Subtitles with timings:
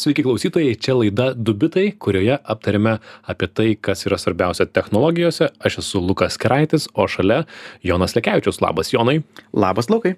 [0.00, 2.94] Sveiki klausytojai, čia laida Dubitai, kurioje aptarėme
[3.28, 5.50] apie tai, kas yra svarbiausia technologijose.
[5.60, 7.42] Aš esu Lukas Kraitis, o šalia
[7.84, 8.62] Jonas Lekevičius.
[8.64, 9.18] Labas, Jonai.
[9.52, 10.14] Labas, Lukai.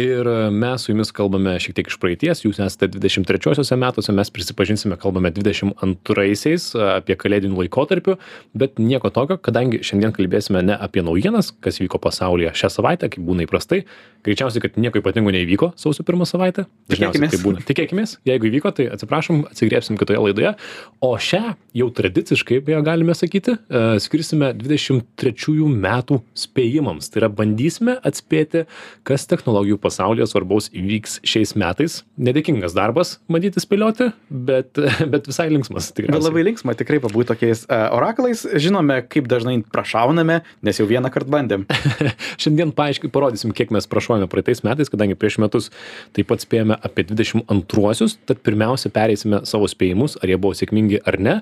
[0.00, 4.96] Ir mes su jumis kalbame šiek tiek iš praeities, jūs esate 23-osiuose metuose, mes prisipažinsime,
[5.00, 8.14] kalbame 22-aisiais apie kalėdinių laikotarpių,
[8.56, 13.26] bet nieko tokio, kadangi šiandien kalbėsime ne apie naujienas, kas vyko pasaulyje šią savaitę, kaip
[13.26, 13.82] būna įprastai.
[14.24, 16.68] Greičiausiai, kad nieko ypatingo neįvyko sausio pirmą savaitę.
[16.92, 17.64] Dažniausiai tai būna.
[17.66, 20.54] Tikėkime, jeigu įvyko, tai atsiprašom, atsigriepsim kitoje laidoje.
[21.00, 23.56] O šią jau tradiciškai, beje, galime sakyti,
[24.02, 27.10] skirsime 23 metų spėjimams.
[27.10, 28.66] Tai yra bandysime atspėti,
[29.06, 32.00] kas technologijų pasaulyje svarbaus įvyks šiais metais.
[32.20, 34.78] Nedėkingas darbas, matyti spėlioti, bet,
[35.12, 35.90] bet visai linksmas.
[35.96, 38.44] Bet labai linksma tikrai pabūti tokiais uh, oraklais.
[38.60, 41.66] Žinome, kaip dažnai prašauname, nes jau vieną kartą bandėm.
[42.42, 45.70] Šiandien paaiškiai parodysim, kiek mes prašovėme praeitais metais, kadangi prieš metus
[46.16, 48.18] taip pat spėjome apie 22-uosius.
[48.28, 51.36] Tad pirmiausia, pereisime savo spėjimus, ar jie buvo sėkmingi ar ne.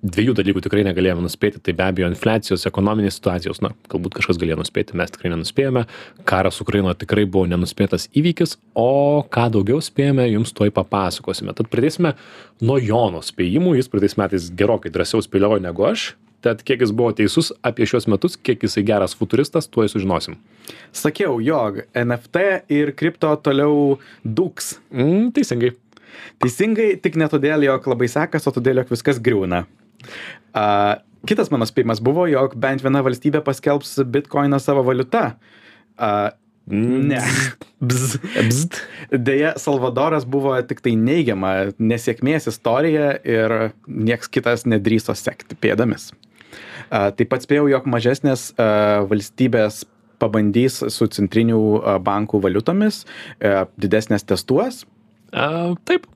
[0.00, 1.60] Dviejų dalykų tikrai negalėjome nuspėti.
[1.60, 5.84] Tai be abejo infliacijos ekonominės situacijos na galbūt kažkas galėjo nuspėti mes tikrai nenuspėjome.
[6.28, 8.56] Karas ukrainoje tikrai buvo nenuspėtas įvykis.
[8.80, 11.52] O ką daugiau spėjome jums tuoj papasakosime.
[11.56, 12.14] Tad pradėsime
[12.64, 13.76] nuo jono spėjimų.
[13.76, 16.14] Jis praeitais metais gerokai drąsiau spėliojo negu aš.
[16.40, 20.38] Tad kiek jis buvo teisus apie šiuos metus kiek jisai geras futuristas tuoj sužinosim.
[20.96, 24.78] Sakiau, jog NFT ir kripto toliau dūks.
[24.88, 25.74] mm, teisingai
[26.42, 29.64] Teisingai, tik ne todėl, jog labai sekas, o todėl, jog viskas griūna.
[30.50, 35.34] Uh, kitas mano spėjimas buvo, jog bent viena valstybė paskelbs bitkoiną savo valiuta.
[36.00, 36.30] Uh,
[36.70, 37.20] ne.
[37.80, 38.18] Bzz.
[38.48, 38.80] Bzd.
[39.10, 46.10] Deja, Salvadoras buvo tik tai neigiama nesėkmės istorija ir nieks kitas nedryso sekti pėdomis.
[46.90, 48.50] Taip pat spėjau, jog mažesnės
[49.10, 49.84] valstybės
[50.20, 51.60] pabandys su centrinių
[52.04, 53.04] bankų valiutomis,
[53.80, 54.82] didesnės testuos.
[55.32, 56.08] A, taip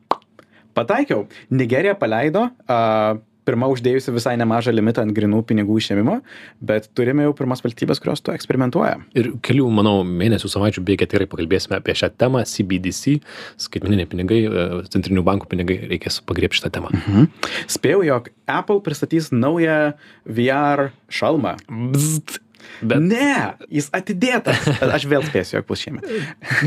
[0.74, 1.28] Pataikiau.
[1.54, 2.48] Nigerija paleido.
[2.66, 6.18] Uh, pirma uždėjusi visai nemažą limitą ant grinų pinigų išėmimo,
[6.64, 8.96] bet turime jau pirmas valstybės, kurios to eksperimentuoja.
[9.20, 13.18] ir kelių manau mėnesių savaičių bėgyje tikrai pakalbėsime apie šią temą cbdc
[13.66, 14.64] skaitmeniniai pinigai e,
[14.94, 17.28] centrinių bankų pinigai reikės pagriebti šitą temą Mhm.
[17.68, 19.92] Spėjau, jog Apple pristatys naują
[20.24, 21.58] VR šalmą.
[21.68, 22.43] Bzd.
[22.82, 22.98] Bet...
[23.00, 24.66] Ne, jis atidėtas.
[24.96, 26.10] Aš vėl spėsiu, jog bus šiemet.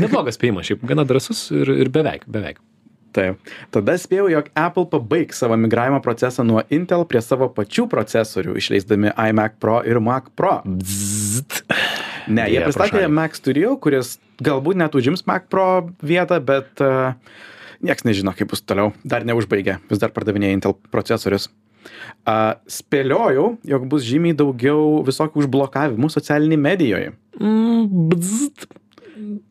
[0.02, 2.62] neblogas spėjimas šiaip gana drąsus ir, ir beveik beveik
[3.16, 3.40] Taip.
[3.72, 9.14] Tada spėjau, jog Apple pabaigs savo migravimo procesą nuo Intel prie savo pačių procesorių, išleisdami
[9.30, 10.58] iMac Pro ir Mac Pro.
[10.66, 11.62] Bzd.
[12.28, 13.06] Ne, jie Deja, pristatė.
[13.08, 17.16] Mac Studio, kuris galbūt net užims Mac Pro vietą, bet uh,
[17.84, 18.92] nieks nežino, kaip bus toliau.
[19.08, 21.48] Dar neužbaigė, vis dar pardavinėja Intel procesorius.
[22.28, 27.12] Uh, spėliojau, jog bus žymiai daugiau visokių užblokavimų socialinėje medijoje.
[27.40, 28.66] Mm, bzd.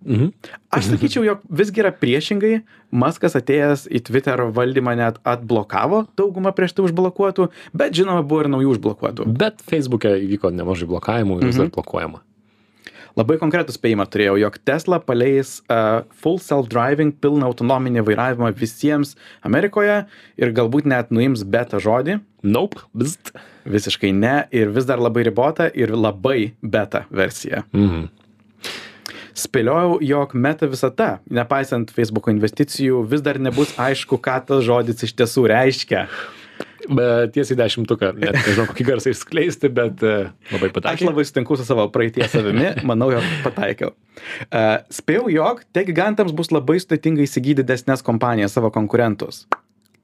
[0.08, 0.30] Mhm.
[0.72, 2.62] Aš sakyčiau, jog visgi yra priešingai.
[2.96, 8.52] Maskas atėjęs į Twitter valdymą net atblokavo daugumą prieš tai užblokuotų, bet žinoma buvo ir
[8.54, 9.26] naujų užblokuotų.
[9.38, 11.76] bet feisbuke įvyko nemažai blokavimų ir vis dar Mhm.
[11.76, 12.22] blokuojama
[13.18, 19.16] Labai konkretų spėjimą turėjau, jog Tesla paleis uh, full self-driving, pilną autonominį vairavimą visiems
[19.48, 20.04] Amerikoje
[20.38, 22.20] ir galbūt net nuims beta žodį.
[22.44, 23.34] nope bzd.
[23.66, 27.66] Visiškai ne ir vis dar labai ribota ir labai beta versija.
[27.74, 28.08] Mhm.
[29.38, 35.14] Spėliojau, jog meta visata, nepaisant Facebook investicijų, vis dar nebus aišku, ką tas žodis iš
[35.18, 36.08] tiesų reiškia.
[36.86, 40.16] Bet tiesiai dešimtuką net nežinau kokį garsą išskleisti bet e,
[40.54, 43.96] labai Aš pataikė labai sutinku su savo praeities savimi, manau, jog pataikiau.
[44.48, 49.46] Uh, spėjau, jog te gigantams bus labai sudėtinga įsigyti didesnės kompanijas savo konkurentus.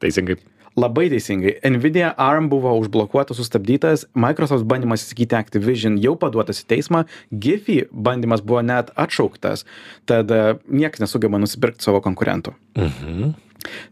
[0.04, 0.38] teisingai
[0.74, 1.60] Labai teisingai.
[1.70, 8.42] Nvidia ARM buvo užblokuotas, sustabdytas, Microsoft bandymas įsigyti Activision jau paduotas į teismą, Giphy bandymas
[8.42, 9.68] buvo net atšauktas,
[10.10, 12.56] tad uh, niekas nesugeba nusipirkti savo konkurentų.
[12.90, 13.34] mhm.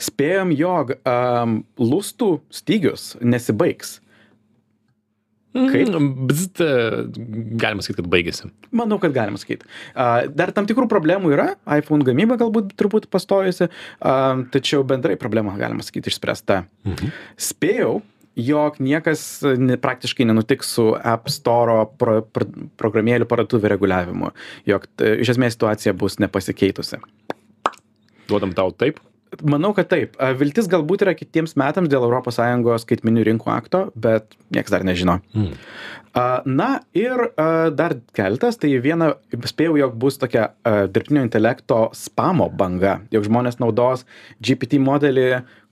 [0.02, 4.00] Spėjom, jog um, lustų stygius nesibaigs.
[5.52, 5.90] Kaip?
[5.92, 7.24] Mm, bzd, e,
[7.60, 9.68] galima sakyti kad baigėsi Manau, kad galima sakyti.
[10.32, 13.68] Dar tam tikrų problemų yra, iPhone gamyba galbūt truputį pastojusi,
[14.54, 16.62] tačiau bendrai problema, galima sakyti, išspręsta.
[16.88, 17.12] Mhm.
[17.36, 18.00] Spėjau,
[18.40, 19.26] jog niekas
[19.84, 22.48] praktiškai nenutiks su App Store pro, pro,
[22.80, 24.32] programėlių parduotuvių reguliavimu,
[24.72, 27.04] jog t, iš esmės situacija bus nepasikeitusi.
[28.32, 29.04] duodam tau taip
[29.48, 30.18] Manau, kad taip.
[30.40, 35.20] Viltis galbūt yra kitiems metams dėl ES skaitminių rinkų akto, bet niekas dar nežino.
[35.32, 35.54] Mm.
[36.52, 37.24] Na ir
[37.78, 40.50] dar keltas, tai viena, spėjau, jog bus tokia
[40.92, 44.04] dirbtinio intelekto spamo banga, jog žmonės naudos
[44.44, 45.30] GPT modelį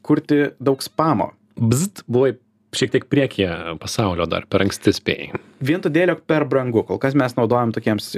[0.08, 1.34] kurti daug spamo.
[1.60, 2.38] bzd, buvai
[2.72, 6.86] šiek tiek priekyje pasaulio dar per anksti spėjai Vien todėl, jog per brangu.
[6.88, 8.14] Kol kas mes naudojam tokiems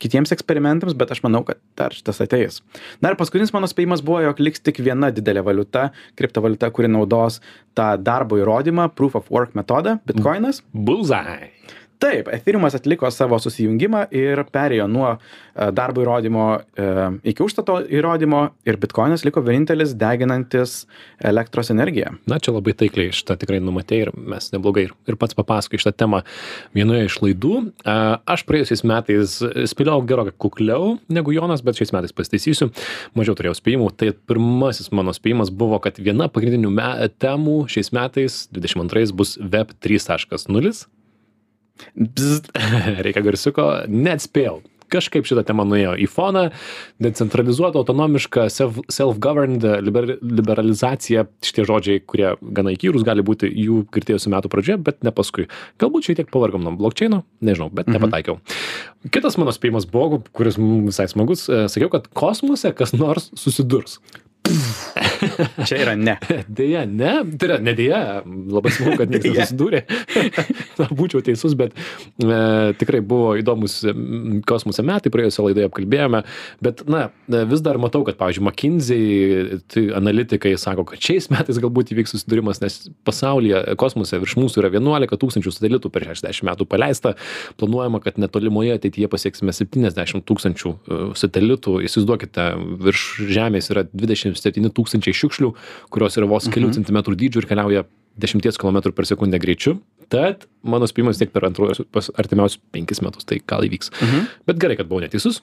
[0.00, 2.60] kitiems eksperimentams, bet aš manau, kad dar šitas ateis.
[3.04, 7.40] Na ir paskutinis mano spėjimas buvo, jog liks tik viena didelė valiuta, kriptovaliuta, kuri naudos
[7.78, 10.64] tą darbo įrodymą, proof of work metodą, bitkoinas.
[10.74, 11.52] Bullseye.
[12.00, 15.18] Taip, Ethereumas atliko savo susijungimą ir perėjo nuo e,
[15.76, 16.84] darbo įrodymo e,
[17.28, 20.86] iki užstato įrodymo ir bitkoinas liko vienintelis deginantis
[21.20, 22.14] elektros energiją.
[22.30, 25.92] Na, čia labai taikliai šitą tikrai numatė ir mes neblogai ir, ir pats papasakai šitą
[26.00, 26.22] temą
[26.78, 27.52] vienoje iš laidų.
[27.84, 27.98] A,
[28.30, 29.34] Aš praėjusiais metais
[29.68, 32.70] spėliau gerokai kukliau negu Jonas, bet šiais metais pasitaisysiu,
[33.18, 33.90] mažiau turėjau spėjimų.
[34.00, 36.72] Tai pirmasis mano spėjimas buvo, kad viena pagrindinių
[37.20, 40.72] temų šiais metais, 22, bus Web 3.0
[41.94, 42.50] Bzzt.
[43.04, 44.60] reikia garsiuko, net spėjau.
[44.90, 46.48] Kažkaip šitą temą nuėjo į foną,
[47.02, 54.32] decentralizuota, autonomiška, self- self-governed, liber, liberalizacija, šitie žodžiai, kurie gana įkyrus gali būti jų girdėjusių
[54.34, 55.46] metų pradžioje, bet ne paskui.
[55.78, 58.40] Galbūt šiek tiek pavargom nuo blokčiaino, nežinau, bet nepataikiau.
[59.14, 64.00] Kitas mano spėjimas buvo, kuris visai smagus, e, sakiau, kad kosmose kas nors susidurs.
[65.68, 66.16] Čia yra ne.
[66.60, 69.82] Deja, ne, tai yra, ne deja, labai smagu, kad niekas nesusidūrė.
[70.80, 72.38] Na, būčiau teisus, bet e,
[72.80, 73.80] tikrai buvo įdomus
[74.48, 76.22] kosmoso metai, praėjusią laidą apkalbėjome,
[76.64, 81.60] bet, na, e, vis dar matau, kad, pavyzdžiui, McKinsey tai analitikai sako, kad šiais metais
[81.62, 86.46] galbūt įvyks susidūrimas, nes pasaulyje e, kosmose virš mūsų yra 11 tūkstančių satelitų per 60
[86.48, 87.14] metų paleista,
[87.60, 92.48] planuojama, kad netolimoje ateityje pasieksime 70 tūkstančių e, satelitų, įsivaizduokite,
[92.86, 95.52] virš Žemės yra 27 tūkstančiai šiukšlių,
[95.92, 97.86] kurios yra vos kelių centimetrų dydžių ir keliauja
[98.20, 99.78] 10 km per sekundę greičiu.
[100.10, 103.92] Tad mano spėjimas tiek per antruosius artimiausius 5 metus, tai gal įvyks.
[104.00, 104.28] Mhm.
[104.50, 105.40] Bet gerai, kad buvau neteisus.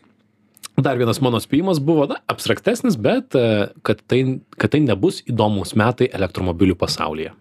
[0.78, 4.20] Dar vienas mano spėjimas buvo, na, abstraktesnis, bet e, kad tai,
[4.62, 7.32] kad tai nebus įdomus metai elektromobilių pasaulyje.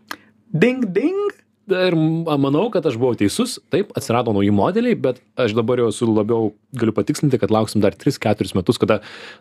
[0.56, 1.34] Ding, ding.
[1.66, 6.06] Ir manau, kad aš buvau teisus, taip, atsirado nauji modeliai, bet aš dabar jau esu
[6.06, 9.00] labiau galiu patikslinti, kad lauksim dar 3-4 metus, kada,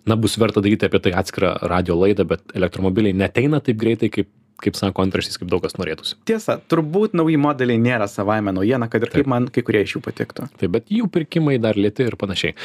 [0.09, 4.31] na, bus verta daryti apie tai atskirą radio laidą, bet elektromobiliai neteina taip greitai, kaip,
[4.63, 6.17] kaip sako antraštys, kaip daug kas norėtųsi.
[6.25, 10.05] Tiesa, turbūt nauji modeliai nėra savaime naujiena, kad ir kaip man kai kurie iš jų
[10.07, 10.49] patiktų.
[10.57, 12.57] Tai bet jų pirkimai dar lėti ir panašiai.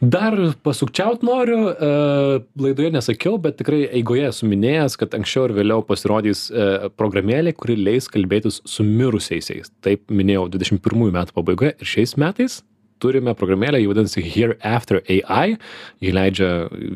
[0.00, 1.90] Dar pasukčiaut noriu, e,
[2.60, 6.68] laidoje nesakiau, bet tikrai eigoje esu minėjęs, kad anksčiau ir vėliau pasirodys e,
[7.00, 9.72] programėlė, kuri leis kalbėtis su mirusiaisiais.
[9.86, 12.60] Taip minėjau 21 metų pabaigoje ir šiais metais
[13.02, 15.56] turime programėlę, ji vadinasi Hereafter AI,
[16.00, 16.50] ji leidžia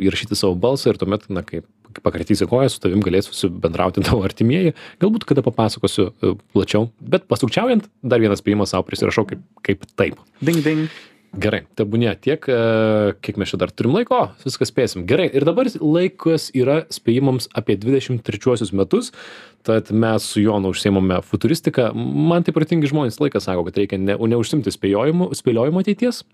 [0.09, 1.67] įrašyti savo balsą ir tuomet, na, kaip
[2.05, 7.89] pakratysi koją, su tavim galės susibendrauti tavo artimieji, galbūt kada papasakosiu e, plačiau, bet pasukčiaujant,
[8.05, 10.21] dar vienas spėjimas savo prisirašau kaip, kaip taip.
[10.41, 10.89] Ding, ding.
[11.31, 15.05] Gerai, tebūnė tiek, e, kiek mes čia dar turim laiko, viską spėsim.
[15.07, 19.13] Gerai, ir dabar laikas yra spėjimams apie 23 metus,
[19.63, 21.93] tad mes su Jonu užsiemame futuristiką.
[21.95, 26.25] Man tai pratingi žmonės laikas sako, kad reikia ne, neužsimti spėliojimu ateities,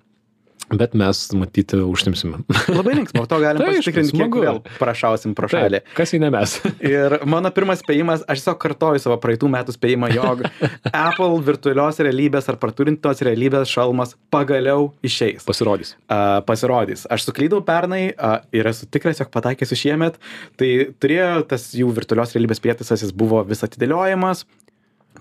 [0.75, 2.41] bet mes matyti užsimsime.
[2.73, 5.81] Labai linksma, to galim Tai pasitikrinti, kiek vėl prašausim pro šalį.
[5.85, 6.57] Taip, kas jei ne mes?
[6.95, 10.45] Ir mano pirmas spėjimas, aš tiesiog kartoju savo praeitų metų spėjimą, jog
[11.07, 15.47] Apple virtualios realybės ar praturintos realybės šalmas pagaliau išeis.
[15.47, 15.95] Pasirodys.
[16.07, 17.07] Uh, pasirodys.
[17.13, 20.21] Aš suklydau pernai uh, ir esu tikras, jog pataikysiu šiemet.
[20.59, 20.71] Tai
[21.03, 24.47] turėjo tas jų virtualios realybės prietaisas, jis buvo vis atidėliojamas.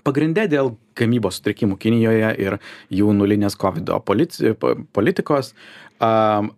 [0.06, 2.58] Pagrindė dėl gamybos sutrikimų Kinijoje ir
[2.94, 3.90] jų nulinės COVID
[4.94, 5.52] politikos.
[5.98, 6.52] Um,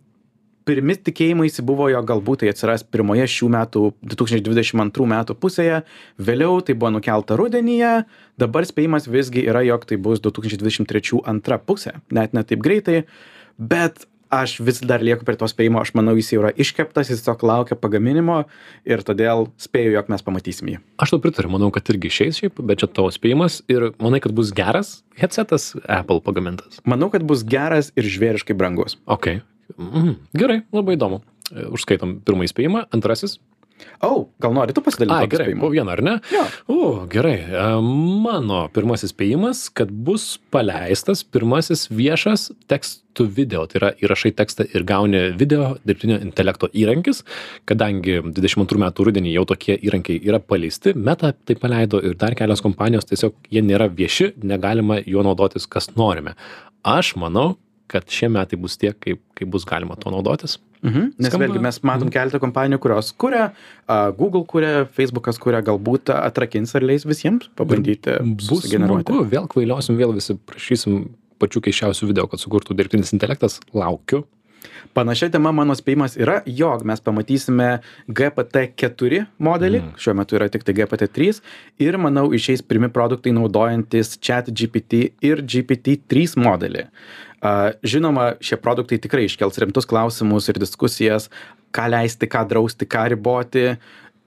[0.69, 5.81] pirmi tikėjimaisi buvo, jog galbūt tai atsiras pirmoje šių metų 2022 metų pusėje,
[6.21, 8.03] vėliau tai buvo nukelta rudenyje,
[8.39, 13.01] dabar spėjimas visgi yra, jog tai bus 2023 antra pusė, net ne taip greitai,
[13.57, 17.23] bet aš vis dar lieku prie to spėjimo, aš manau, jis jau yra iškeptas, jis
[17.23, 18.43] tiesiog laukia pagaminimo
[18.87, 20.77] ir todėl spėju, jog mes pamatysim jį.
[21.01, 24.35] Aš to pritariu, manau, kad irgi išeis šiaip, bet čia tavo spėjimas ir manai, kad
[24.37, 26.79] bus geras headsetas Apple pagamintas.
[26.87, 28.99] Manau, kad bus geras ir žvėriškai brangus.
[29.09, 29.39] Ok.
[29.75, 30.15] Mhm.
[30.37, 31.23] Gerai, labai įdomu.
[31.49, 33.39] Užskaitom pirmąjį spėjimą, antrasis.
[33.99, 35.25] O, oh, gal nori tu pasidalinti?
[35.25, 36.15] Ai, gerai, po vieną, ar ne?
[36.31, 36.45] Jo.
[36.71, 36.79] O,
[37.11, 37.37] gerai.
[37.47, 37.65] E,
[38.23, 43.65] Mano pirmasis spėjimas, kad bus paleistas pirmasis viešas tekstų video.
[43.69, 47.23] Tai yra įrašai tekstą ir gauni video dirbtinio intelekto įrankis.
[47.69, 52.63] Kadangi 22 metų rudenį jau tokie įrankiai yra paleisti, Meta tai paleido ir dar kelios
[52.65, 56.35] kompanijos tiesiog jie nėra vieši, negalima juo naudotis, kas norime.
[56.87, 57.57] Aš manau,
[57.89, 60.57] kad šie metai bus tie, kaip, kaip bus galima tuo naudotis.
[60.85, 61.09] Mhm.
[61.19, 63.49] Nes Skamba- vėlgi mes matom keletą kompanijų, kurios kuria,
[63.89, 69.09] uh, Google kuria, Facebookas kuria, galbūt atrakins ar leis visiems pabandyti Bus sugeneruoti.
[69.11, 73.59] smagu, vėl kvailiosim, vėl visi prašysim pačių keiščiausių video, kad sukurtų dirbtinis intelektas.
[73.73, 74.23] Laukiu.
[74.97, 77.69] Panašia tema mano spėjimas yra, jog mes pamatysime
[78.09, 79.95] GPT-4 modelį, mm.
[80.01, 81.41] šiuo metu yra tik tai GPT-3
[81.85, 86.87] ir manau išeis pirmi produktai naudojantis chat GPT ir GPT-3 modelį.
[87.39, 91.29] Žinoma, šie produktai tikrai iškels rimtus klausimus ir diskusijas,
[91.75, 93.77] ką leisti, ką drausti, ką riboti,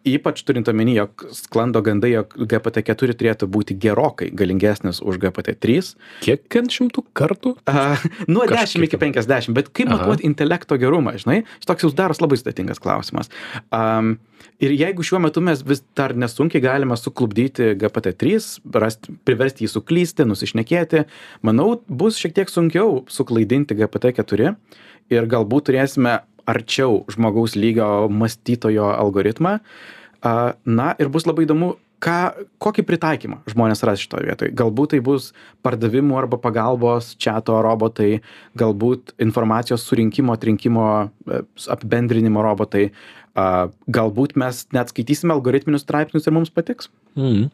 [0.08, 5.56] ypač turint omeny jog sklando gandai jog gpt keturi turėtų būti gerokai galingesnis už gpt
[5.62, 5.94] trys.
[6.24, 7.54] Kiek ant šimtų kartų?
[7.70, 7.96] A
[8.30, 11.42] nuo dešim iki penkiasdešim bet kaip matuot intelekto gerumą žinai?
[11.62, 13.32] Čia toks jau daros labai sudėtingas klausimas.
[13.74, 14.16] Am
[14.62, 19.72] ir jeigu šiuo metu mes vis dar nesunkiai galime suklupdyti gpt trys rast priversti jį
[19.76, 21.04] suklysti nusišnekėti
[21.46, 24.52] manau bus šiek tiek sunkiau suklaidinti gpt keturi
[25.12, 29.58] ir galbūt turėsime arčiau žmogaus lygio mąstytojo algoritmą.
[30.66, 32.18] Na ir bus labai įdomu, ką,
[32.62, 34.52] kokį pritaikymą žmonės ras šitoje vietoje.
[34.58, 35.30] Galbūt tai bus
[35.66, 38.20] pardavimų arba pagalbos čato robotai,
[38.58, 40.86] galbūt informacijos surinkimo, atrinkimo,
[41.26, 41.42] e,
[41.74, 42.90] apibendrinimo robotai.
[43.32, 46.90] Galbūt mes net skaitysime algoritminius straipsnius ir mums patiks.
[47.12, 47.48] Mm.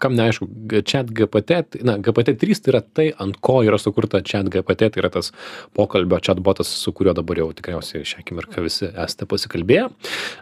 [0.00, 0.46] Kam neaišku,
[0.88, 5.10] chat GPT, na, GPT-3 tai yra tai, ant ko yra sukurta chat GPT, tai yra
[5.12, 5.28] tas
[5.76, 9.90] pokalbio chatbotas, su kuriuo dabar jau tikriausiai šią akimirką visi esate pasikalbėję.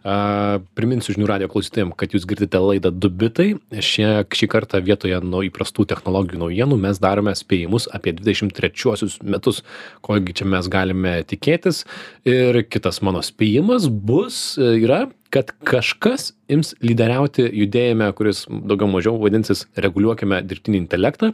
[0.03, 3.49] Uh, priminsiu žinių radio klausytėjim, kad jūs girdite laidą Dubitai.
[3.83, 9.63] Šie, šį kartą vietoje nuo įprastų technologijų naujienų mes darome spėjimus apie 23 metus,
[10.07, 11.83] kogi čia mes galime tikėtis.
[12.29, 15.03] Ir kitas mano spėjimas bus, yra
[15.33, 21.33] kad kažkas ims lyderiauti judėjime, kuris daugiau mažiau vadinsis reguliuokime dirbtinį intelektą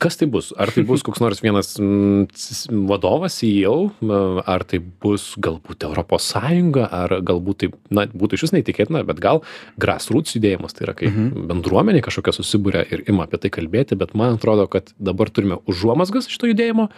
[0.00, 3.90] kas tai bus ar tai bus koks nors vienas mm, vadovas ceo
[4.48, 9.42] ar tai bus galbūt europos sąjunga ar galbūt tai na būtų išvis neįtikėtina bet gal
[9.80, 11.46] grassroots judėjimas tai yra kai Mhm.
[11.50, 16.30] bendruomenė kažkokia susiburia ir ima apie tai kalbėti bet man atrodo kad dabar turime užuomazgas
[16.32, 16.88] šito judėjimo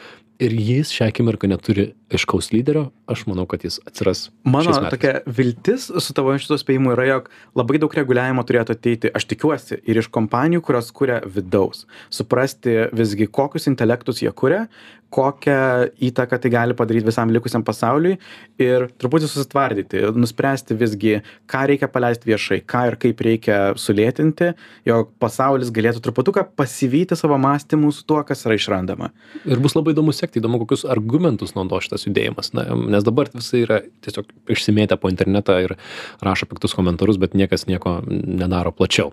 [0.43, 5.89] ir jis šią akimirką neturi aiškaus lyderio aš manau kad jis atsiras Mano tokia viltis
[6.05, 10.09] su tavo šito spėjimu yra, jog labai daug reguliavimo turėtų ateiti, aš tikiuosi, ir iš
[10.13, 11.87] kompanijų, kurios kuria vidaus.
[12.13, 14.65] Suprasti visgi, kokius intelektus jie kuria,
[15.13, 15.59] kokią
[16.09, 18.17] įtaką tai gali padaryti visam likusiam pasauliui
[18.63, 21.19] ir truputį susitvardyti, nuspręsti visgi,
[21.51, 24.53] ką reikia paleisti viešai, ką ir kaip reikia sulėtinti,
[24.89, 29.13] jog pasaulis galėtų truputuką pasivyti savo mąstymų su tuo, kas yra išrandama.
[29.45, 32.53] Ir bus labai įdomu sekti, įdomu, kokius argumentus naudo šitas judėjimas.
[32.57, 32.67] Na,
[32.97, 35.77] nes dabar visi yra tiesiog išsimėtę po internetą ir
[36.25, 39.13] rašo piktus komentarus, bet niekas nieko nedaro plačiau.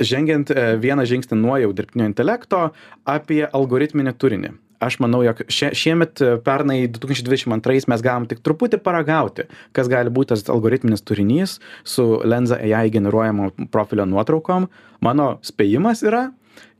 [0.00, 2.70] Žengiant e, vieną žingsnį nuo jau dirbtinio intelekto
[3.08, 4.52] apie algoritminį turinį.
[4.82, 9.46] Aš manau, jog šie, šiemet, e, pernai 2022 mes gavom tik truputį paragauti,
[9.76, 14.66] kas gali būti tas algoritminis turinys su Lenza AI generuojamo profilio nuotraukom.
[15.04, 16.30] Mano spėjimas yra,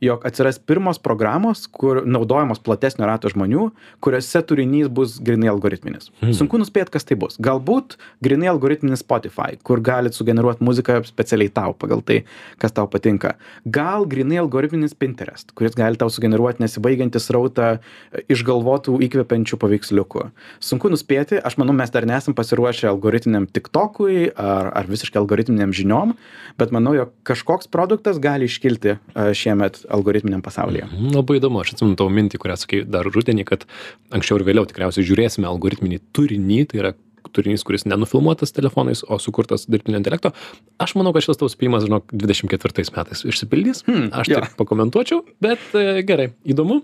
[0.01, 3.69] jog atsiras pirmos programos, kur naudojamos platesnio rato žmonių,
[4.03, 6.09] kuriuose turinys bus grinai algoritminis.
[6.21, 6.33] Hmm.
[6.35, 7.37] Sunku nuspėti, kas tai bus.
[7.43, 12.21] Galbūt grinai algoritminis Spotify, kur galit sugeneruoti muziką specialiai tau pagal tai,
[12.61, 13.35] kas tau patinka.
[13.65, 20.27] Gal grinai algoritminis Pinterest, kuris gali tau sugeneruoti nesibaigiantį srautą e, išgalvotų įkvepiančių paveiksliukų.
[20.63, 26.15] Sunku nuspėti, aš manau, mes dar nesam pasiruošę algoritminiam TikTokui ar, ar visiškai algoritminiam žiniom,
[26.59, 28.97] bet manau, jog kažkoks produktas gali iškilti e,
[29.37, 30.87] šiemet algoritminiam pasaulyje.
[30.89, 33.67] Mhm, Labai įdomu, aš atsimenu tavo mintį, kurią sakai dar rudenį, kad
[34.13, 36.93] anksčiau ir vėliau tikriausiai žiūrėsime algoritminį turinį, tai yra
[37.31, 40.33] turinys, kuris nenufilmuotas telefonais, o sukurtas dirbtinio intelekto.
[40.81, 43.83] Aš manau, kad šitas tavo spėjimas, žinok, 24 metais išsipildys.
[43.87, 44.41] Hmm, Aš jo.
[44.41, 46.81] taip pakomentuočiau, bet e, gerai, įdomu.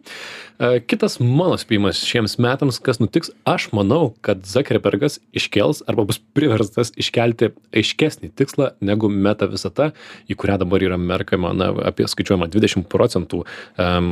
[0.60, 6.22] E, kitas mano spėjimas šiems metams, kas nutiks, aš manau, kad Zuckerbergas iškels arba bus
[6.38, 9.92] priverstas iškelti aiškesnį tikslą negu meta visata,
[10.30, 14.10] į kurią dabar yra merkama, na, apie skaičiuojama 20 procentų um,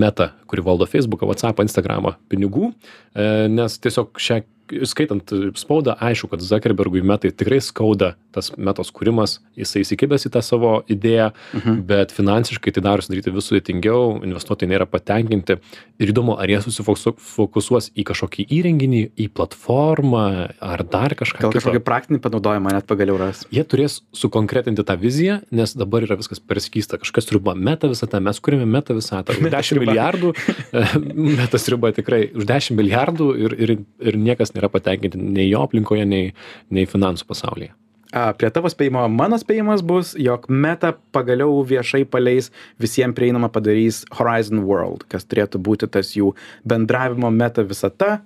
[0.00, 2.72] meta, kuri valdo Facebooką, WhatsApp, Instagramą pinigų,
[3.14, 4.42] e, nes tiesiog šią
[4.86, 10.42] skaitant spaudą, aišku, kad Zuckerbergui metai tikrai skauda tas metos kūrimas, jisai įsikibęs į tą
[10.44, 11.86] savo idėją, Mhm.
[11.88, 15.56] bet finansiškai tai darosi daryti vis sudėtingiau, investuotojai nėra patenkinti.
[15.98, 21.40] Ir įdomu, ar jie susifokusuos į kažkokį įrenginį, į platformą, ar dar kažką.
[21.46, 23.46] Gal kažkokį praktinį panaudojimą net pagaliau ras.
[23.50, 26.98] Jie turės sukonkretinti tą viziją, nes dabar yra viskas per skysta.
[27.00, 29.32] Kažkas riba meta visatą, mes kūrėme meta visatą.
[29.32, 29.86] Už 10 riba.
[29.86, 30.34] milijardų,
[31.40, 33.74] metas riba tikrai, už 10 milijardų ir, ir,
[34.12, 36.30] ir niekas nėra patenkinti nei jo aplinkoje, nei,
[36.72, 37.74] nei finansų pasaulyje.
[38.14, 44.04] A, Prie tavo spėjimo, mano spėjimas bus, jog Meta pagaliau viešai paleis visiems prieinamą padarys
[44.16, 46.30] Horizon World, kas turėtų būti tas jų
[46.64, 48.20] bendravimo Meta visata.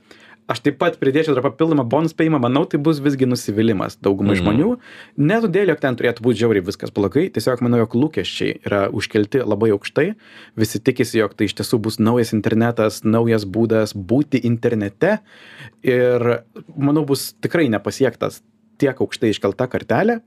[0.50, 4.40] Aš taip pat pridėčiau dar papildomą bonus spėjimą, manau, tai bus visgi nusivylimas daugumai Mhm.
[4.42, 4.70] žmonių.
[5.18, 9.44] Ne todėl, jog ten turėtų būti žiauriai viskas blogai, tiesiog manau, jog lūkesčiai yra užkelti
[9.46, 10.14] labai aukštai.
[10.56, 15.20] Visi tikisi, jog tai iš tiesų bus naujas internetas, naujas būdas būti internete.
[15.82, 16.42] Ir
[16.76, 18.42] manau, bus tikrai nepasiektas
[18.78, 20.20] tiek aukštai iškelta kartelė.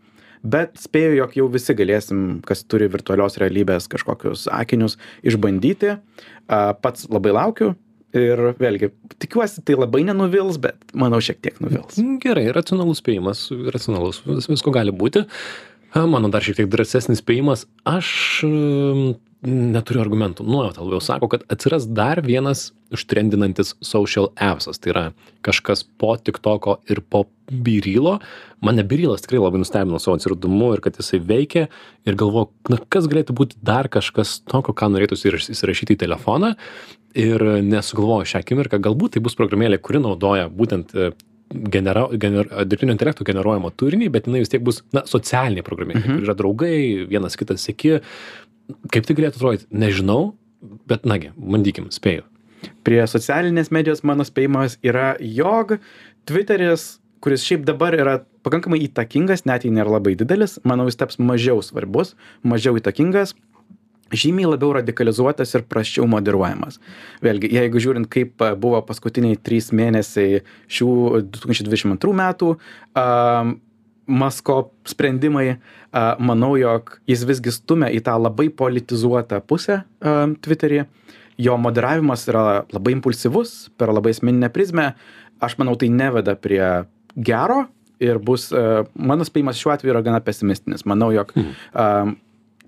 [0.44, 6.00] Bet spėju, jog jau visi galėsim, kas turi virtualios realybės kažkokius akinius, išbandyti.
[6.48, 7.75] Pats labai laukiu
[8.17, 8.91] ir vėlgi,
[9.24, 11.98] tikiuosi, tai labai nenuvils, bet manau šiek tiek nuvils.
[12.24, 15.25] Gerai, racionalus spėjimas, racionalus, vis, visko gali būti.
[15.93, 18.10] Mano dar šiek tiek drąsesnis spėjimas, aš
[18.48, 19.12] mm,
[19.44, 20.46] neturiu argumentų.
[20.48, 24.80] Nuojauta labiau sako, kad atsiras dar vienas užtrendinantis social appsas.
[24.80, 25.04] Tai yra
[25.46, 28.20] kažkas po TikToko ir po Birylo.
[28.64, 31.68] Mane Birylas tikrai labai nustebino savo atsiradumu ir kad jisai veikia.
[32.08, 36.54] Ir galvoju, na kas galėtų būti dar kažkas tokio, ką norėtųsi įsirašyti į telefoną.
[37.20, 41.12] Ir nesugalvoju šią akimirką, galbūt tai bus programėlė, kuri naudoja būtent e,
[41.54, 46.18] genera, gener, dirbtinio intelekto generuojamą turinį, bet jinai vis tiek bus, na, socialinė programėlė, mhm.
[46.18, 46.78] kur yra draugai,
[47.10, 48.00] vienas kitas sėki.
[48.93, 50.34] Kaip tai galėtų atrodyti, nežinau,
[50.89, 52.25] bet nagi, bandykim, spėju.
[52.88, 55.77] Prie socialinės medijos mano spėjimas yra, jog
[56.29, 61.20] Twitteris, kuris šiaip dabar yra pakankamai įtakingas, net jei nėra labai didelis, manau, jis taps
[61.20, 62.15] mažiau svarbus,
[62.48, 63.36] mažiau įtakingas
[64.13, 66.79] žymiai labiau radikalizuotas ir prasčiau moderuojamas.
[67.24, 70.89] Vėlgi, jeigu žiūrint, kaip a, buvo paskutiniai trys mėnesiai šių
[71.34, 72.53] 2022 metų,
[73.00, 73.55] um,
[74.07, 74.57] Masko
[74.89, 75.57] sprendimai,
[76.19, 80.83] manau, jog jis visgi stumia į tą labai politizuotą pusę Twitter'į.
[81.41, 84.91] Jo moderavimas yra labai impulsyvus, per labai asmeninę prizmę.
[85.41, 86.83] Aš manau, tai neveda prie
[87.15, 87.63] gero
[88.03, 88.50] ir bus,
[88.93, 90.86] mano spėjimas šiuo atveju yra gana pesimistinis.
[90.89, 92.15] Manau, jog um,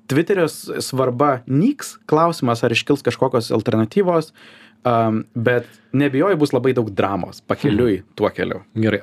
[0.09, 4.31] Twitterio svarba nyks, klausimas, ar iškils kažkokios alternatyvos,
[4.85, 8.61] um, bet nebijoju, bus labai daug dramos pakeliui tuo keliu.
[8.77, 9.01] Gerai,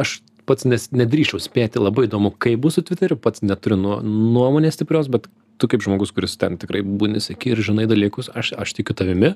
[0.00, 0.18] aš
[0.48, 5.10] pats nes, nedrįšiau spėti, labai įdomu, kaip bus su Twitteriu, pats neturiu nuo, nuomonės stiprios,
[5.12, 5.28] bet
[5.62, 9.32] tu kaip žmogus, kuris ten tikrai būni sėki ir žinai dalykus, aš, aš tikiu tavimi.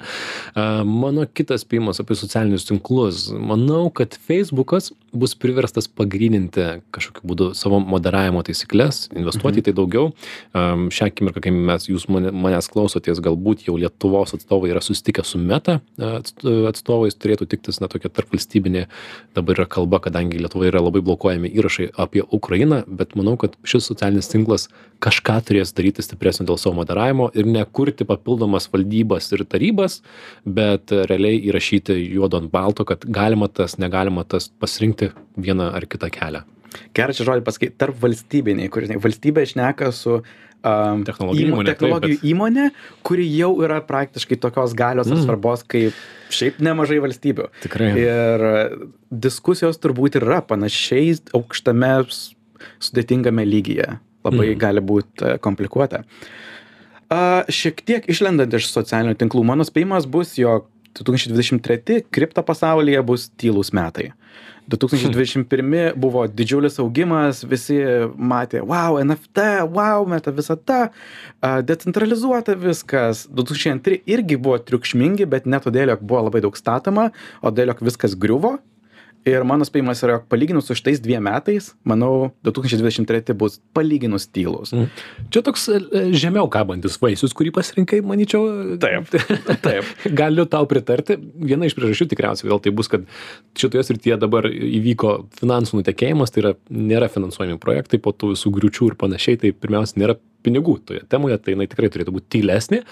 [0.58, 3.28] A, Mano kitas spėjimas apie socialinius tinklus.
[3.30, 10.10] Manau, kad Facebookas bus priverstas pagryninti kažkokiu būdu savo moderavimo taisyklės, investuoti į tai daugiau.
[10.56, 15.24] Am, Šią akimirką, kai mes, jūs mane, manęs klausotės, galbūt jau Lietuvos atstovai yra susitikę
[15.26, 18.86] su Meta atst- atstovais, turėtų tiktis, na, tokia tarp valstybinė
[19.36, 23.88] dabar yra kalba, kadangi Lietuvoje yra labai blokuojami įrašai apie Ukrainą, bet manau, kad šis
[23.90, 24.68] socialinis tinklas
[25.02, 30.00] kažką turės daryti stipresnio dėl savo moderavimo ir nekurti papildomas valdybas ir tarybas,
[30.44, 35.05] bet realiai įrašyti juodo ant balto, kad galima tas, negalima tas pasirinkti
[35.36, 36.42] vieną ar kitą kelią.
[36.96, 40.16] Gerą čia žodį pasakyti, tarp valstybiniai, kur žinai, valstybė išneka su
[40.66, 42.64] um, Technologijų įmo- įmonė, taip, technologijų bet- įmonė,
[43.06, 45.22] kuri jau yra praktiškai tokios galios Mm.
[45.24, 45.94] svarbos kaip
[46.30, 47.46] šiaip nemažai valstybių.
[47.62, 47.90] Tikrai.
[47.96, 51.92] Ir e, diskusijos turbūt yra panašiai aukštame
[52.80, 53.98] sudėtingame lygyje.
[54.26, 54.58] Labai Mhm.
[54.58, 56.02] gali būti komplikuota.
[57.08, 60.66] A, šiek tiek išlendant iš socialinių tinklų, mano spėjimas bus, jog
[60.98, 64.12] 2023 kripto pasaulyje bus tylus metai.
[64.66, 67.78] 2021 buvo didžiulis augimas, visi
[68.18, 70.78] matė, wow, NFT, wow, meta visata,
[71.66, 73.26] decentralizuota viskas.
[73.30, 77.10] 2002 irgi buvo triukšmingi, bet ne todėl, jog buvo labai daug statoma,
[77.42, 78.56] o todėl, jog viskas griuvo.
[79.26, 84.70] Ir mano spėjimas yra, palyginus su šitais dviem metais, manau, 2023 bus palyginus tylus.
[84.70, 85.06] Mhm.
[85.34, 88.76] Čia toks e, e, žemiau kabantis vaisius, kurį pasirinkai, manyčiau.
[88.82, 89.10] Taip.
[89.64, 89.90] Taip.
[90.20, 91.18] Galiu tau pritarti.
[91.18, 93.08] Viena iš priežasčių tikriausiai vėl tai bus, kad
[93.58, 98.92] šitoje srityje dabar įvyko finansų nutekėjimas, tai yra nėra finansuojami projektai po tų visų griučių
[98.92, 102.84] ir panašiai, tai pirmiausia nėra pinigų toje temoje, tai jinai tikrai turėtų būti tylesnė,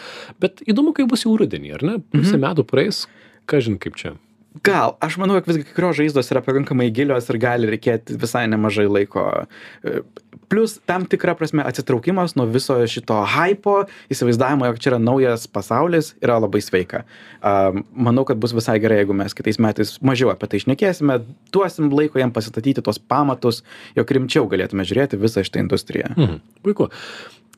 [0.42, 1.98] bet įdomu, kaip bus jau rudenį, ar ne?
[2.14, 3.04] Pusę metų praeis,
[3.46, 4.16] ką žin kaip čia.
[4.62, 8.44] Gal, aš manau, kad visgi kai kurios žaizdos yra pakankamai gilios ir gali reikėti visai
[8.46, 9.24] nemažai laiko.
[9.82, 10.02] E,
[10.48, 16.12] Plus tam tikra prasme atsitraukimas nuo viso šito hypo, įsivaizdavimo, jog čia yra naujas pasaulis,
[16.22, 17.04] yra labai sveika.
[17.94, 21.20] Manau, kad bus visai gerai, jeigu mes kitais metais mažiau apie tai išnekėsime,
[21.54, 23.62] duosim laiko jam pasistatyti tuos pamatus,
[23.98, 26.12] jog rimčiau galėtume žiūrėti visą šitą industriją.
[26.14, 26.38] Mhm.
[26.66, 26.90] Puiku.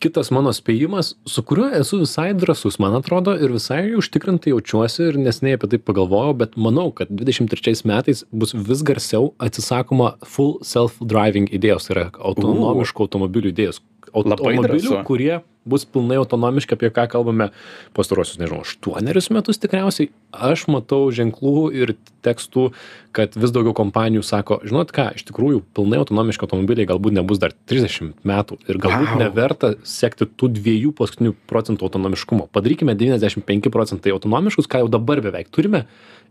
[0.02, 5.18] Kitas mano spėjimas, su kuriuo esu visai drasus, man atrodo, ir visai užtikrintai jaučiuosi ir
[5.20, 11.48] nesnei apie tai pagalvojau, bet manau, kad 23 metais bus vis garsiau atsisakoma full self-driving
[11.56, 13.80] idėjos, tai yra autonomiškų automobilių idėjos.
[14.16, 17.48] Automobilių, kurie bus pilnai autonomiški, apie ką kalbame
[17.96, 20.12] pastarosius, nežinau, aštuonerius metus tikriausiai.
[20.30, 21.94] Aš matau ženklų ir
[22.26, 22.68] tekstų,
[23.16, 27.54] kad vis daugiau kompanijų sako, žinot ką, iš tikrųjų, pilnai autonomiški automobiliai galbūt nebus dar
[27.70, 29.20] 30 metų ir galbūt Vau.
[29.24, 32.46] neverta sekti tų dviejų paskutinių procentų autonomiškumo.
[32.54, 35.86] Padarykime 95 procentai autonomiškus, ką jau dabar beveik turime,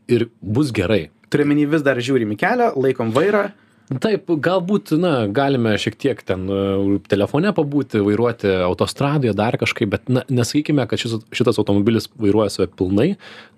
[0.08, 1.10] ir bus gerai.
[1.34, 3.50] Turiu menį vis dar žiūrim į kelią, laikom vairą.
[3.86, 6.62] Taip, galbūt, na, galime šiek tiek ten e,
[7.06, 12.72] telefone pabūti, vairuoti autostradoje, dar kažkaip, bet na, nesakykime, kad šis, šitas automobilis vairuoja save
[12.74, 13.12] pilnai.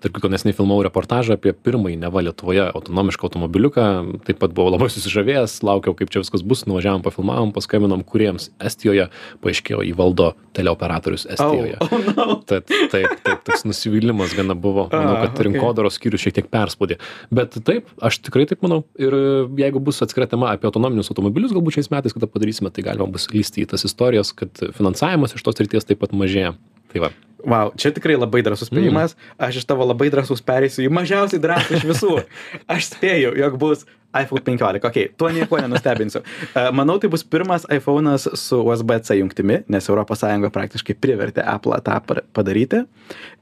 [0.04, 3.86] Tarp kitko, nesnei filmavau reportažą apie pirmąjį neva Lietuvoje autonomišką automobiliuką.
[4.28, 9.08] Taip pat buvau labai susižavėjęs, laukiau, kaip čia viskas bus, nuvažiavam, pafilmavom, paskambinom kuriems Estijoje,
[9.40, 11.80] paaiškėjo į valdo teleoperatorius Estijoje.
[11.80, 12.38] Oh, oh no.
[12.48, 14.90] Tad taip, taip, toks nusivylimas gana buvo.
[14.92, 16.98] Manau, kad rinkodaros skyrius šiek tiek perspaudė.
[17.34, 18.82] Bet taip, aš tikrai taip manau.
[19.00, 19.26] Ir e,
[19.64, 23.28] jeigu bus atskira tema apie autonominius automobilius, galbūt šiais metais, kada padarysime, tai galima bus
[23.30, 26.56] lysti į tas istorijas, kad finansavimas iš tos ryties taip pat mažėja.
[26.88, 27.12] Tai va.
[27.46, 29.14] Wow, čia tikrai labai drąsus spėjimas.
[29.38, 32.14] Aš iš tavo labai drąsus perėsiu į mažiausiai drąsų iš visų.
[32.74, 33.84] Aš spėju, jog bus
[34.16, 34.82] iPhone 15.
[34.88, 36.24] Ok, tuo nieko nenustebinsiu.
[36.50, 42.00] E, Manau, tai bus pirmas iPhone'as su USB-C jungtimi, nes ES praktiškai privertė Apple tą
[42.34, 42.82] padaryti.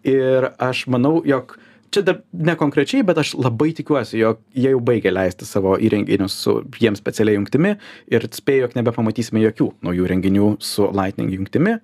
[0.05, 1.57] Ir aš manau, jog
[1.95, 6.37] čia dar ne konkrečiai, bet aš labai tikiuosi, jog jie jau baigė leisti savo įrenginius
[6.45, 7.75] su jiems specialiai jungtimi
[8.13, 11.77] ir spėju, jog nebepamatysime jokių naujų renginių su Lightning jungtimi.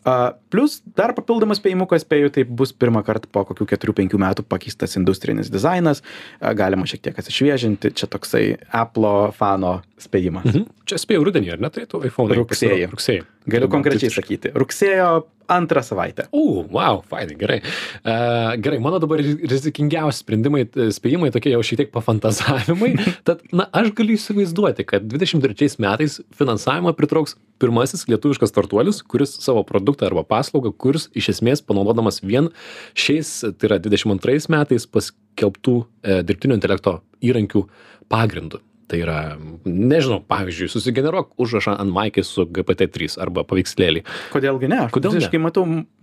[0.00, 4.96] Uh, plus dar papildomas spėjimukas, spėju, tai bus pirmą kartą po kokių 4-5 metų pakeistas
[4.96, 10.48] industrinis dizainas, uh, galima šiek tiek atsišviežinti, čia toksai Apple fano spėjimas.
[10.48, 10.70] Mhm.
[10.88, 11.72] Čia spėjau rudenį, ar ne?
[11.74, 12.32] Tai tu iPhone.
[12.40, 12.88] Rugsėjį.
[12.94, 13.28] Rugsėjį.
[13.48, 14.50] Galiu konkrečiai sakyti.
[14.52, 15.10] Rugsėjo
[15.50, 16.26] antrą savaitę.
[16.36, 17.58] U, wow, fainai, gerai.
[18.04, 22.92] Uh, gerai, mano dabar ri- rizikingiausi sprendimai, spėjimai tokie jau šiek tiek pafantazavimai.
[23.26, 29.64] Tad, na, aš galiu įsivaizduoti, kad 23 metais finansavimą pritrauks pirmasis lietuviškas startuolis, kuris savo
[29.66, 32.52] produktą arba paslaugą kurs iš esmės panaudodamas vien
[32.94, 37.66] šiais, tai yra 22 metais paskelbtų e, dirbtinio intelekto įrankių
[38.12, 38.62] pagrindų.
[38.90, 39.18] Tai yra,
[39.62, 44.02] nežinau, pavyzdžiui, susigeneruok užrašą ant maikės su GPT-3 arba paveikslėlį.
[44.32, 44.80] Kodėlgi ne?
[44.88, 45.20] Aš Kodėl ne?
[45.20, 45.62] visiškai matau,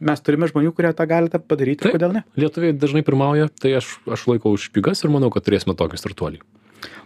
[0.10, 1.84] mes turime žmonių, kurie tą galite padaryti.
[1.84, 1.98] Taip.
[1.98, 2.24] Kodėl ne?
[2.40, 6.42] Lietuviai dažnai pirmauja, tai aš, aš laikau už pigas ir manau, kad turėsime tokį startuolį.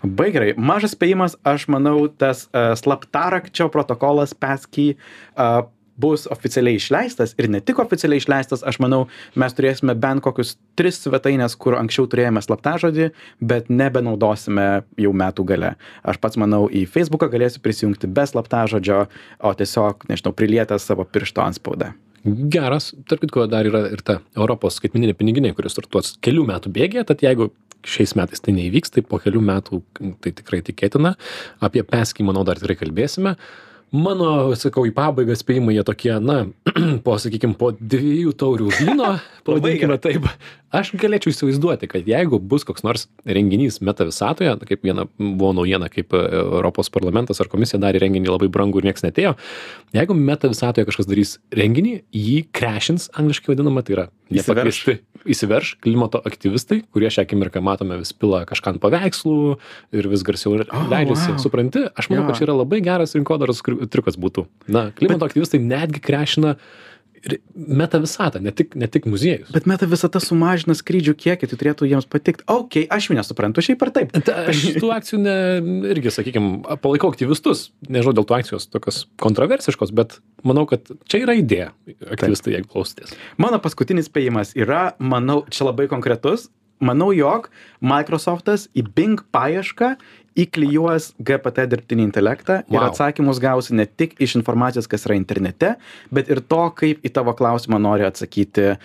[0.04, 0.54] Labai gerai.
[0.58, 5.66] Mažas spėjimas, aš manau, tas uh, slaptarakčio protokolas PASKY uh,
[6.00, 11.02] bus oficialiai išleistas ir ne tik oficialiai išleistas, aš manau, mes turėsime bent kokius tris
[11.04, 13.10] svetainės, kur anksčiau turėjome slaptažodį,
[13.42, 14.68] bet nebenaudosime
[15.02, 15.74] jau metų gale.
[16.04, 19.04] Aš pats manau, į Facebooką galėsiu prisijungti be slaptažodžio,
[19.40, 21.94] o tiesiog, nežinau, prilietęs savo piršto anspaudą.
[22.24, 27.08] Geras, tarp kitko, dar yra ir ta Europos skaitmininė piniginė, kuris startuos kelių metų bėgėje,
[27.10, 27.50] tad jeigu
[27.82, 29.82] šiais metais tai neįvyks, tai po kelių metų
[30.22, 31.16] tai tikrai tikėtina.
[31.66, 33.34] Apie peskį, manau, dar tikrai kalbėsime.
[33.92, 36.46] Mano, sakau, į pabaigą spėjimai jie tokie, na,
[37.06, 39.10] po, sakykime, po dviejų taurių vyno,
[39.48, 40.30] pavadinkime taip,
[40.72, 45.92] aš galėčiau įsivaizduoti, kad jeigu bus koks nors renginys meta visatoje, kaip viena buvo naujiena,
[45.92, 49.36] kaip e, Europos parlamentas ar komisija darė renginį labai brangų ir niekas netėjo,
[50.00, 56.22] jeigu meta visatoje kažkas darys renginį, jį krešins, angliškai vadinama, tai yra nepakviesti įsiverš klimato
[56.26, 59.36] aktyvistai, kurie šią akimirką matome vis pila kažką ant paveikslų
[59.98, 61.32] ir vis garsiau Oh, leidžiasi.
[61.36, 61.40] wow.
[61.42, 62.28] Supranti, aš manau, Jo.
[62.32, 64.46] kad čia yra labai geras rinkodaros triukas būtų.
[64.68, 66.56] Na, klimato aktyvistai netgi krešina
[67.28, 69.52] ir meta visatą, ne tik, ne tik muziejus.
[69.54, 72.46] Bet meta visata sumažina skrydžių kiekį, tai turėtų jiems patikti.
[72.52, 74.16] Ok, aš jų nesuprantu, šiaip ar taip.
[74.28, 75.36] Ta, aš tų akcijų ne,
[75.94, 77.68] irgi, sakykime, palaikau aktyvistus.
[77.88, 81.72] Nežinau, dėl tų akcijos tokios kontroversiškos, bet manau, kad čia yra idėja,
[82.10, 83.14] aktyvistai, jeigu klausotės.
[83.42, 86.50] Mano paskutinis spėjimas yra, manau, čia labai konkretus.
[86.82, 87.52] Manau, jog
[87.86, 89.92] Microsoftas į Bing paiešką
[90.40, 92.90] įklijuos GPT dirbtinį intelektą ir Wow.
[92.90, 95.76] atsakymus gausi ne tik iš informacijos, kas yra internete,
[96.12, 98.78] bet ir to, kaip į tavo klausimą nori atsakyti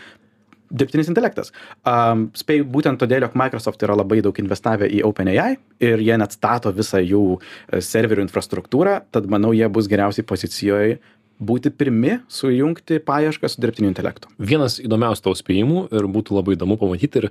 [0.71, 1.53] dirbtinis intelektas.
[1.87, 6.35] Um, spėju būtent todėl, jog Microsoft yra labai daug investavę į OpenAI ir jie net
[6.35, 10.99] stato visą jų e, serverių infrastruktūrą, tad manau, jie bus geriausiai pozicijoje
[11.37, 14.31] būti pirmi sujungti paiešką su dirbtiniu intelektu.
[14.41, 17.31] Vienas įdomiausių tavo spėjimų ir būtų labai įdomu pamatyti ir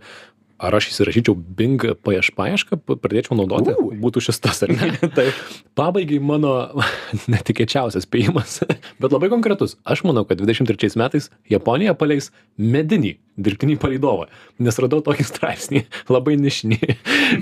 [0.59, 3.91] ar aš įsirašyčiau Bing paieš paiešką, pa- pradėčiau naudoti, U.
[4.05, 4.91] būtų šis tas ar ne.
[5.17, 5.41] Taip.
[5.77, 6.53] Pabaigai mano
[7.33, 8.61] netikėčiausias spėjimas,
[9.01, 9.77] bet labai konkretus.
[9.83, 14.29] Aš manau, kad 23 metais Japonija paleis medinį dirbtinį palydovą,
[14.63, 16.79] nes radau tokį straipsnį, labai nišinį,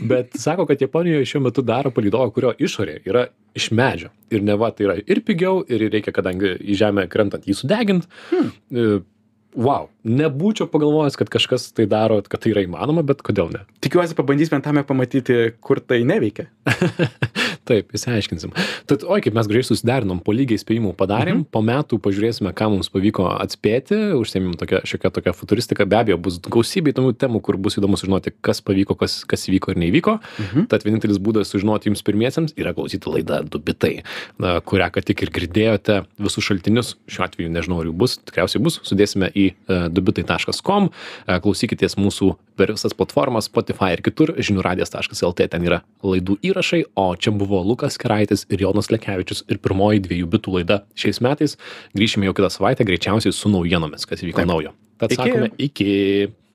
[0.09, 4.09] bet sako, kad Japonijoje šiuo metu daro palydovą, kurio išorė yra iš medžio.
[4.33, 8.07] Ir ne va, tai yra ir pigiau, ir reikia, kadangi į žemę krentant jį sudegint.
[8.31, 9.03] Hmm.
[9.53, 13.61] Wow, nebūčiau pagalvojęs, kad kažkas tai daro, kad tai yra įmanoma, bet kodėl ne?
[13.85, 16.47] Tikiuosi, pabandysime tame pamatyti, kur tai neveikia.
[17.65, 18.53] taip išsiaiškinsim.
[18.89, 21.45] Tad oi kaip mes gražiai susiderinom po lygiai spėjimų padarėm Mhm.
[21.51, 25.85] po metų pažiūrėsime ką mums pavyko atspėti užsiėmėm tokia šiokia tokia futuristika.
[25.87, 29.71] Be abejo bus gausybė įdomių temų kur bus įdomu sužinoti kas pavyko kas kas įvyko
[29.73, 30.19] ir neįvyko.
[30.39, 30.67] Mhm.
[30.67, 34.03] tad vienintelis būdas sužinoti jums pirmiesiems yra klausyti laidą du bitai
[34.39, 36.05] na kurią ką tik ir girdėjote.
[36.19, 40.61] Visus šaltinius šiuo atveju nežinau ar jų bus tikriausiai bus sudėsime į e, dubitai taškas
[40.65, 45.65] kom e, klausykitės mūsų per visas platformas spotify ir kitur žinių radijas taškas lt ten
[45.65, 50.57] yra laidų įrašai o čia buvo lukas keraitis ir jonas lekevičius ir pirmoji dviejų bitų
[50.57, 51.57] laida šiais metais
[51.97, 54.49] grįšime jau kitą savaitę greičiausiai su naujienomis kas įvyko Taip.
[54.49, 55.21] naujo tad Iki.
[55.21, 55.89] sakome iki